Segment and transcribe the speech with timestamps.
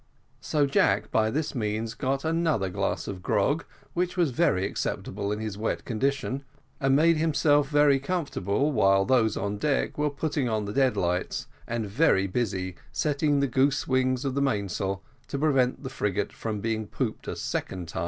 [0.39, 5.37] So Jack by this means got another glass of grog, which was very acceptable in
[5.37, 6.43] his wet condition,
[6.79, 11.45] and made himself very comfortable, while those on deck were putting on the dead lights,
[11.67, 16.61] and very busy setting the goose wings of the mainsail, to prevent the frigate from
[16.61, 17.99] being pooped a second time.